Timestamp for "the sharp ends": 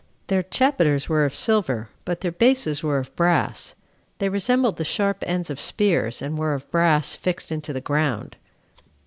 4.77-5.51